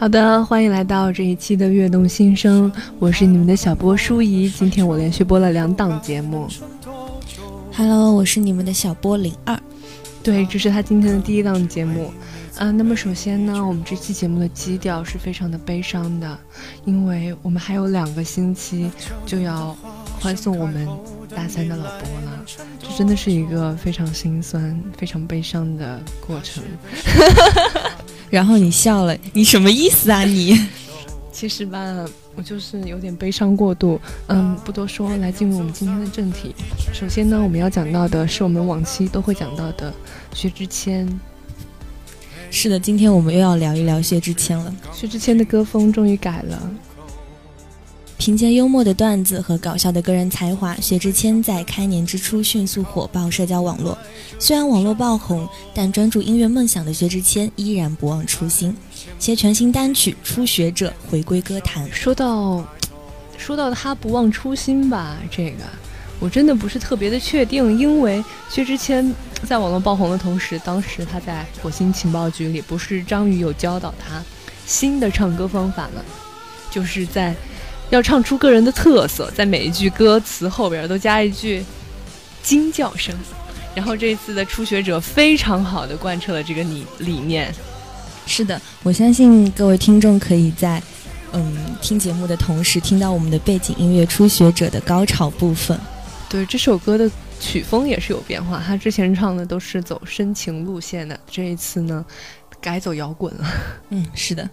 [0.00, 4.48] 好的，欢迎来到这一期的悦动心声，我是你们的小波舒怡。
[4.48, 6.48] 今天我连续播了两档节目。
[7.76, 9.60] Hello，我是你们的小波零二。
[10.22, 12.10] 对，这是他今天的第一档节目。
[12.56, 16.38] 嗯，那么首先呢，我们这期节目的基调是非常的悲伤的，
[16.86, 18.90] 因为我们还有两个星期
[19.26, 19.76] 就要
[20.18, 20.88] 欢送我们
[21.36, 22.42] 大三的老波了，
[22.78, 26.64] 这真的是一个非常心酸、非常悲伤的过程。
[28.30, 30.22] 然后你笑了，你什么意思啊？
[30.24, 30.56] 你
[31.32, 32.04] 其实吧，
[32.36, 34.00] 我就是有点悲伤过度。
[34.28, 36.54] 嗯，不多说，来进入我们今天的正题。
[36.92, 39.92] 首先呢，我们要讲到的是我们往期都会讲到的
[40.32, 41.08] 薛之谦。
[42.50, 44.74] 是的，今天我们又要聊一聊薛之谦了。
[44.92, 46.70] 薛之谦的歌风终于改了。
[48.20, 53.96] 凭借幽默的段子和搞笑的个人才华，薛之谦在开年之初迅速火爆社交网络。
[54.38, 58.76] 虽然网络爆红，但专注音乐梦想的薛之谦依然不忘初心，
[59.18, 61.90] 携全新单曲《初学者》回归歌坛。
[61.90, 62.62] 说到，
[63.38, 65.64] 说到他不忘初心吧，这个
[66.18, 69.14] 我真的不是特别的确定，因为薛之谦
[69.48, 74.22] 在网络爆红的同时，当时他在火星情报局里，不是张宇有教导他
[74.66, 76.02] 新的唱歌方法吗？
[76.70, 77.34] 就是在。
[77.90, 81.62] 要唱出个人的特色，在每一句歌词后边都加一句
[82.42, 83.14] 惊叫声，
[83.74, 87.52] 然后这次的初学者非常好的贯彻了这个理理念。
[88.26, 90.80] 是的，我相信各位听众可以在
[91.32, 95.78] 嗯听节目的同时听到我们的背景音乐《初学者》的高潮部分。
[96.28, 97.10] 对这首歌的
[97.40, 102.04] 曲风也是有变化，他之前唱的都是走深情路线的，这一次呢
[102.60, 103.44] 改走摇滚了。
[103.88, 104.48] 嗯，是的。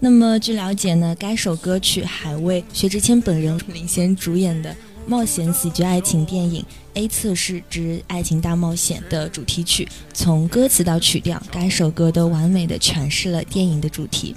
[0.00, 4.74] 那么据了解呢，该首歌曲还为薛之谦本人领衔主演的
[5.06, 6.62] 冒险喜剧爱情电影
[6.94, 9.88] 《A 测试之爱情大冒险》的主题曲。
[10.12, 14.36] 从歌词到曲调，该首歌都完美的诠释了电影的主题。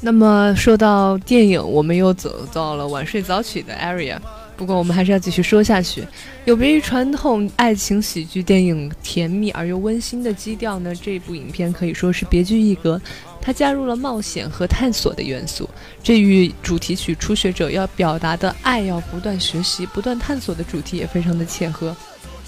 [0.00, 4.18] 那么说到电影，我们又走到了晚睡早起的 area。
[4.56, 6.06] 不过我们还是要继续说下去。
[6.44, 13.00] 有别于传统爱情喜剧电影甜蜜而又温馨的基调呢，这部影片可以说是别具一格。
[13.40, 15.68] 它加入了冒险和探索的元素，
[16.00, 21.96] 这与主题曲《初学者》要表达的爱要不断学习、不断探索的主题也非常的切合。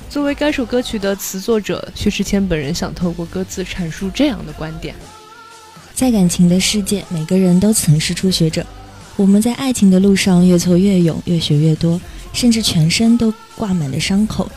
[0.09, 4.95] 作为该首歌曲的词作者，薛之谦本人想透过歌词阐述这样的观点：
[5.93, 8.65] 在感情的世界，每个人都曾是初学者。
[9.17, 12.01] 我们在爱情的路上越挫越勇，越学越多，
[12.33, 14.51] 甚至全身都挂满了伤口。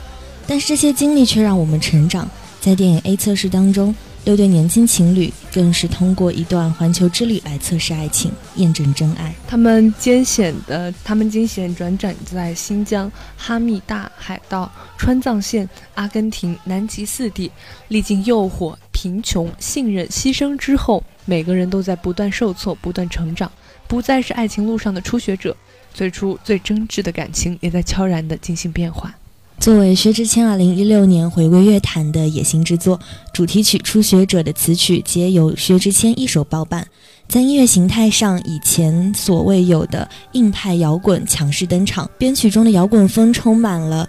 [0.45, 2.29] 但是这些经历却让我们成长。
[2.59, 3.95] 在电影 A 测试当中。
[4.25, 9.33] 六对年轻情侣更是通过一段环球之旅来测试爱情，验证真爱。
[9.47, 17.49] 他们艰险的，他们惊险转转在新疆、哈密大海道、川藏线、阿根廷、南极四地，
[17.87, 23.49] 历经诱惑、贫穷、信任、牺牲之后，每个人都在不断受挫、不断成长，
[23.87, 25.55] 不再是爱情路上的初学者。
[25.93, 29.15] 最初最真挚的感情，也在悄然地进行变化。
[29.59, 32.99] 作为薛之谦2016年回归乐坛的野心之作，
[33.33, 36.87] 主题曲《初学者》的词曲皆由薛之谦一手包办，
[37.27, 44.07] 在音乐形态上以前所未有的硬派摇滚强势登场，编曲中的摇滚风充满了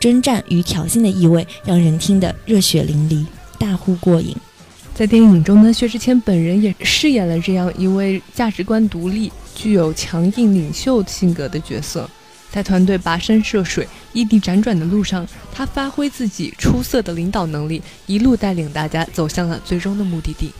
[0.00, 3.24] 征战与挑衅的意味，让人听得热血淋漓，
[3.56, 4.34] 大呼过瘾。
[4.98, 12.10] 在电影中呢，薛之谦本人也饰演了这样一位价值观独立、具有强硬领袖性格的角色。
[12.50, 20.50] 在团队跋山涉水、异地辗转的路上，他发挥自己出色的领导能力，一路带领大家走向了最终的目的地。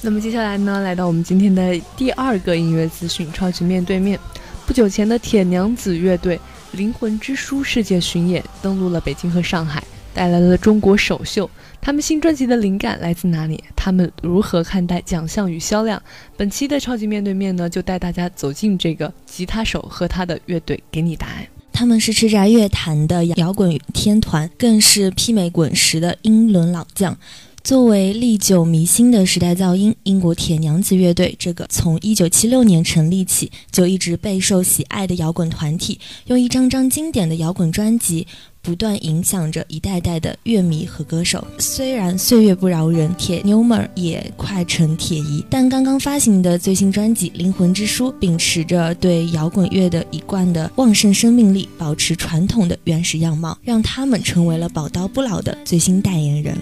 [0.00, 4.18] 那么接下来呢，来到我们今天的第二个音乐资讯——超级面对面。
[4.66, 6.36] 不久前的铁娘子乐队
[6.72, 9.80] 《灵魂之书》世界巡演登陆了北京和上海，
[10.14, 11.48] 带来了中国首秀。
[11.80, 13.62] 他们新专辑的灵感来自哪里？
[13.74, 16.00] 他们如何看待奖项与销量？
[16.36, 21.46] 本期的超级面对面呢，就带大家走进这个吉他手和他的乐队，给你答案。
[21.72, 27.16] 他们是叱咤乐坛的摇滚天团，更是媲美滚石的英伦老将。
[27.62, 38.26] 作为历久弥新的时代噪音，英国铁娘子乐队这个从1976年成立起就一直备受喜爱的摇滚团体，用一张张经典的摇滚专辑。
[38.62, 41.44] 不断影响着一代代的乐迷和歌手。
[41.58, 56.56] 虽然岁月不饶人，铁妞们也快成铁姨，但刚刚发行的最新专辑《灵魂之书》秉持着对摇滚乐的一贯的旺盛生命力，保持传统的原始样貌，让他们成为了宝刀不老的最新代言人。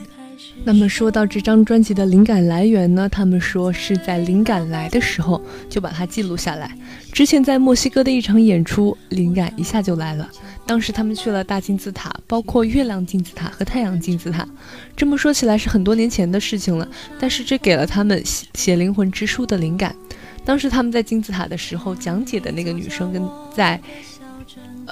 [0.64, 3.08] 那么说到这张专辑的灵感来源呢？
[3.08, 6.70] 他们说是在灵感来的时候就把它记录下来。
[7.10, 10.28] 之前在墨西哥的一场演出，灵感一下就来了。
[10.66, 14.46] 当时他们去了大金字塔，包括月亮金字塔和太阳金字塔。
[14.94, 16.86] 这么说起来是很多年前的事情了，
[17.18, 19.96] 但是这给了他们写写灵魂之书的灵感。
[20.44, 23.26] 当时他们在金字塔的时候，讲解的那个女生跟
[23.56, 23.80] 在。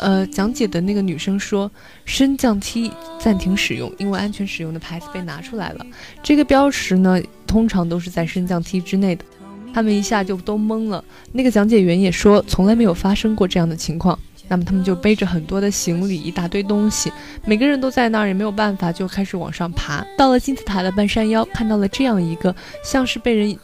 [0.00, 1.70] 呃，讲解的那个女生说，
[2.04, 5.86] 升降梯暂停使用，因为安全使用的牌子被拿出来了。
[6.22, 9.24] 这个标识呢，通常都是在升降梯之内的。
[9.74, 11.04] 他们一下就都懵了。
[11.32, 14.18] 那个讲解员也说，从来没有发生过这样的情况。
[14.48, 17.12] 那么他们就背着很多的行李，一大堆东西，
[17.44, 20.06] 每个人都在那儿，也没有办法，就开始往上爬。
[20.16, 22.54] 到了金字塔的半山腰，看到了这样一个
[22.84, 23.58] 像是被人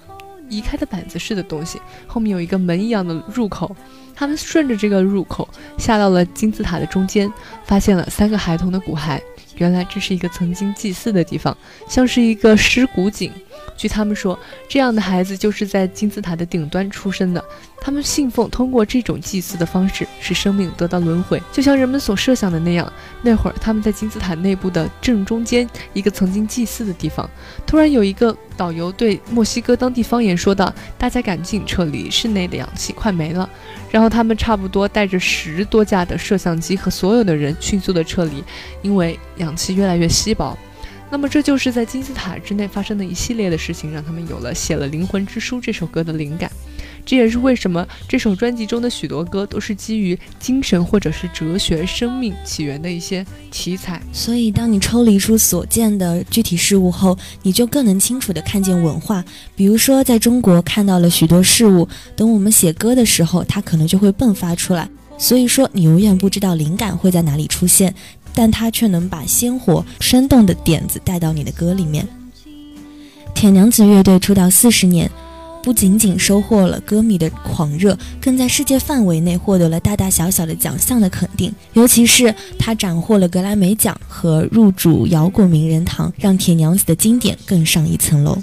[0.49, 3.75] 移开的板子似的东西，后面有一个门一样的入口。
[4.15, 5.49] 他们顺着这个入口
[5.79, 7.33] 下到了金字塔的中间，
[7.65, 9.21] 发现了三个孩童的骨骸。
[9.57, 11.57] 原来这是一个曾经祭祀的地方，
[11.87, 13.31] 像是一个尸骨井。
[13.77, 14.39] 据他们说，
[14.69, 17.45] 这样的孩子就是在金字塔的顶端出生的。
[17.81, 22.91] 他们信奉通过这种祭祀的方式，使生命得到轮回，就像人们所设想的那样。
[23.23, 27.29] 那会儿，他们在金字塔内部的正中间一个曾经祭祀的地方，
[27.67, 33.49] 突然有一个导游对墨西哥当地方言说道：“大家赶紧撤离，室内的氧气快没了。”
[33.91, 38.43] 然后他们差不多带着十多架的摄像机和所有的人迅速的撤离，
[38.83, 40.59] 因为氧气越来越稀薄。
[41.11, 46.51] 那么这就是在金字塔之内发生的一系列的事情，让他们有了写了《灵魂之书》这首歌的灵感。
[47.05, 54.01] 这也是为什么这首专辑中的许多歌都是基于精神或者是哲学、生命起源的一些题材。
[54.13, 59.25] 所以，当你抽离出所见的具体事物后，你就更能清楚地看见文化。
[59.57, 64.89] 比如说，在中国看到了许多事物，等我们写歌的时候，它可能就会迸发出来。
[65.19, 67.93] 所以说，你永远不知道灵感会在哪里出现，
[68.33, 72.07] 但它却能把鲜活、生动的点子带到你的歌里面。
[73.35, 75.11] 铁娘子乐队出道四十年。
[75.63, 81.55] 不仅仅收获了歌迷的狂热，更在世界范围内获得了大大小小的奖项的肯定。
[81.75, 88.37] 尤其是他斩获了格莱美奖和入主摇滚名人堂，让铁娘子的经典更上一层楼。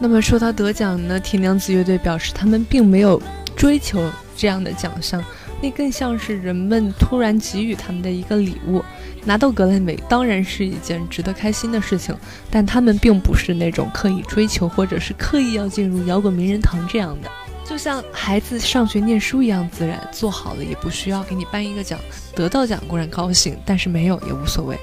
[0.00, 3.20] 那么说到得奖呢，铁娘子乐队表示他们并没有
[3.56, 4.00] 追求
[4.36, 5.22] 这样的奖项，
[5.60, 8.82] 那更像是人们突然给予他们的一个礼物。
[9.28, 12.16] 拿到格莱美当然是一件值得开心的事情，
[12.50, 17.30] 但他们并不是那种刻意追求或者是刻意要进入摇滚名人堂这样的，
[17.62, 22.00] 就像孩子上学念书一样自然，做好了也不需要给你颁一个奖，
[22.34, 24.78] 得到奖固然高兴，但是没有也无所谓。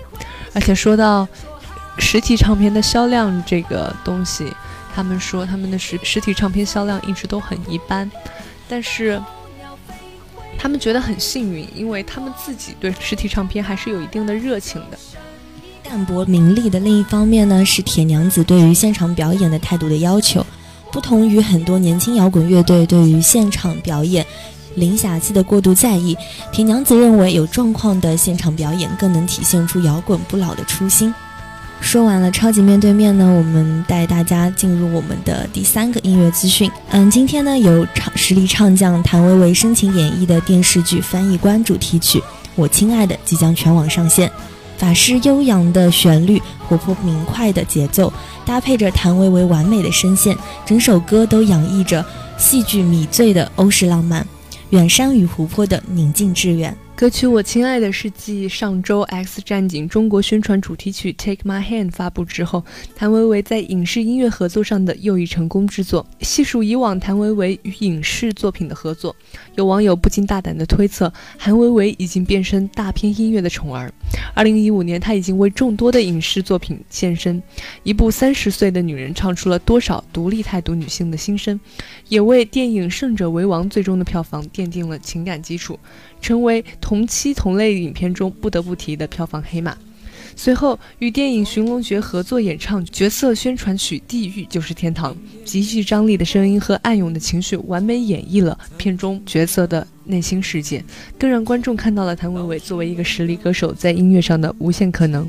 [0.54, 1.28] 而且说到
[1.98, 4.54] 实体唱片的销量这个东西，
[4.94, 8.12] 他们说他们的实实体唱片销量一直都很一般，
[8.70, 9.20] 但是。
[10.66, 14.98] 他们觉得很幸运，因为他们自己对实体唱片还是有一定的热情的。
[15.84, 20.44] 淡泊名利的另一方面呢，是铁娘子对于现场表演的态度的要求。
[20.92, 24.26] 不同于很多年轻摇滚乐队对于现场表演
[24.74, 26.18] 零瑕疵的过度在意，
[26.52, 31.14] 铁娘子认为有状况的现场表演更能体现出摇滚不老的初心。
[31.82, 36.70] 说完了超级面对面呢，我们带大家进入我们的第三个音乐资讯。
[36.90, 42.20] 嗯，今天呢，由唱实力唱将谭维维深情演绎的电视剧翻译官主题曲
[42.56, 44.30] 《我亲爱的》即将全网上线。
[44.78, 48.12] 法师悠扬的旋律，活泼明快的节奏，
[48.46, 50.36] 搭配着谭维维完美的声线，
[50.66, 52.04] 整首歌都洋溢着
[52.38, 54.28] 戏剧迷醉的欧式浪漫，
[54.72, 56.76] 远山与湖泊的宁静致远。
[56.98, 62.64] 歌曲《我亲爱的》是继上周《X 战警》中国宣传主题曲《Take My Hand》发布之后，
[62.96, 66.08] 谭维维在影视音乐合作上的又一成功之作。
[66.22, 69.14] 细数以往谭维维与影视作品的合作，
[69.56, 73.94] 有网友不禁大胆的推测，谭维维已经变身大片音乐的宠儿。
[74.34, 77.44] 二零一五年，他已经为众多的影视作品献身，
[77.84, 81.60] 一部三十岁的女人唱出了多少独立态度女性的心声，
[82.08, 85.78] 也为电影《胜者为王》最终的票房奠定了情感基础。
[86.22, 89.76] 成为同期同类影片中不得不提的票房黑马。
[90.36, 95.12] 随后与电影《寻龙诀》合作演唱角色宣传曲《地狱就是天堂》，
[95.44, 100.84] 极具张力的声音和暗涌的情绪完美演绎了片中角色的内心世界，
[101.18, 105.28] 更让观众看到了谭维维作为一个实力歌手在音乐上的无限可能。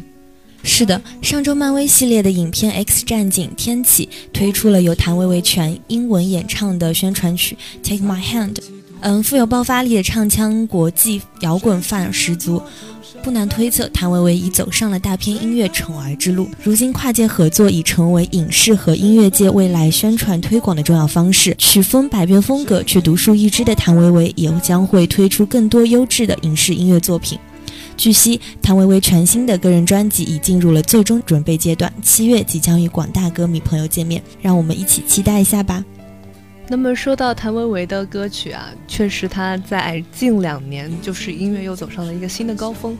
[0.63, 7.57] 是的，上周漫威系列的影片《X 战警：天启》推出了由谭维维全英文演唱的宣传曲
[7.89, 8.55] 《Take My Hand》。
[9.01, 12.61] 嗯，富有爆发力的唱腔，国际摇滚范儿十足，
[13.23, 16.49] 不难推测，谭维维已走上了大片音乐宠儿之路。
[16.63, 21.55] 如今跨界合作已成为影视和音乐界未来宣传推广的重要方式。
[21.57, 27.39] 曲风百变，风格却独树一帜的谭维维，也将会推出更多优质的影视音乐作品。
[27.97, 35.85] 据悉，谭维维全新的个人专辑已进入了最终准备阶段，七月即将与广大歌迷朋友见面，让我们一起期待一下吧。
[36.69, 42.97] 那么说到谭维维的歌曲啊，确实他在近两年就是音乐又走上了一个新的高峰。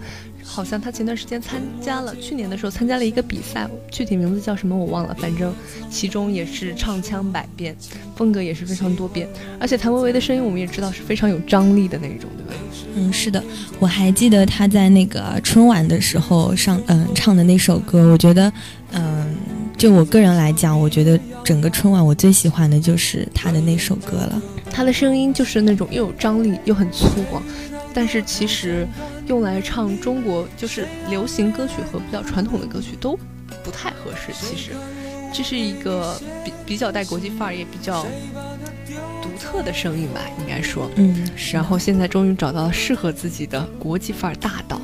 [0.49, 5.53] 好像他前段时间参加了，去年的时候参加了一个比赛，具体名字叫什么我忘了，反正
[5.91, 7.77] 其中也是唱腔百变，
[8.15, 9.29] 风格也是非常多变。
[9.59, 12.63] 而且谭维维的声音我们也知道是非常有张力的那种，对吧？
[12.95, 13.43] 嗯，是的，
[13.81, 18.51] 我还记得他在那个春晚的时候上嗯唱的那首歌，我觉得
[18.93, 19.35] 嗯，
[19.77, 24.43] 就我个人来讲，我觉得整个春晚我最喜欢的就是他的那首歌了。
[24.69, 27.41] 他的声音就是那种又有张力又很粗犷。
[27.95, 28.85] 但是其实
[29.29, 33.17] 用来唱中国就是流行歌曲和比较传统的歌曲都
[33.63, 34.33] 不太合适。
[34.33, 34.73] 其实
[35.33, 38.05] 这是一个比比较带国际范儿也比较
[39.23, 40.91] 独特的声音吧，应该说。
[40.97, 41.27] 嗯。
[41.53, 44.81] 然后现在终于找到了适合自己的国际范儿大道，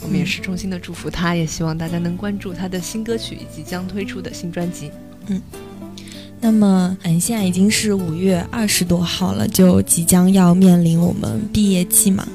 [0.00, 4.92] 我们也是衷心的祝福他，也希望大家能关注他的新歌曲以及将推出的新专辑。
[5.26, 5.42] 嗯。
[6.44, 12.28] 那么，嗯，现在已经是五月二十多号了，就即将要面临我们毕业季嘛。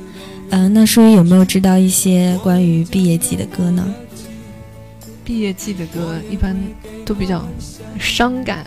[0.49, 3.85] 嗯，那舒怡有没有知道一些关于毕业季的歌呢？
[5.23, 6.57] 毕业季的歌一般
[7.05, 7.47] 都比较
[7.99, 8.65] 伤感，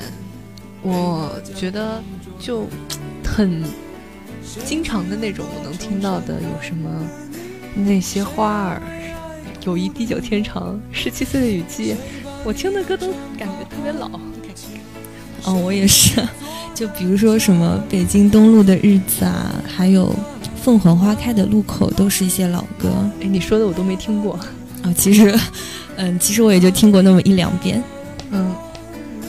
[0.81, 2.01] 我觉得
[2.39, 2.69] 就
[3.25, 3.65] 很
[4.65, 6.89] 经常的那种，我能听到的有什么？
[7.75, 8.83] 那些花儿，
[9.65, 11.97] 友谊地久天长，十七岁的雨季，
[12.45, 14.09] 我听的歌都感觉特别老。
[15.45, 16.23] 哦，我也是，
[16.75, 20.15] 就比如说什么北京东路的日子啊，还有。
[20.65, 22.89] 凤凰花开的路口都是一些老歌，
[23.21, 24.35] 哎，你说的我都没听过
[24.81, 24.95] 啊。
[24.97, 25.37] 其实，
[25.97, 27.83] 嗯，其实我也就听过那么一两遍。
[28.31, 28.55] 嗯，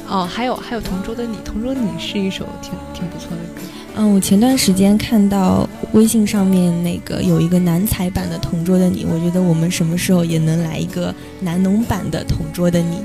[0.08, 3.62] 哦，还有还有《同桌的你》，《同桌的你》是一首挺挺不错的歌。
[3.96, 12.98] 嗯，我前段时间看到微信上面那个有一个男才版的《同桌的你》，我觉得我们什么时候也能来一个男农版的《同桌的你》。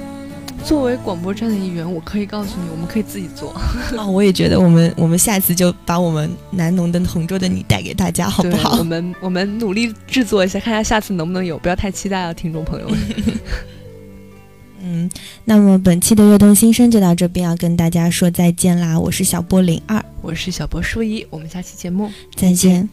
[0.65, 3.53] 作为广播站的一员，我可以告诉你，我们可以自己做。
[3.97, 8.77] 啊， 我也觉得，我们我们下次就把我们南农的同桌的你带给大家，好不好？
[8.79, 12.99] 我们我们努力制作一下，看一下下次能不能有，不要太期待啊，听众朋友们。
[14.81, 15.11] 嗯，
[15.45, 18.99] 那么本期的悦动新生就到这边，要跟大家说再见啦！
[18.99, 22.89] 我是小波零二，我是小波舒一，我们下期节目再见。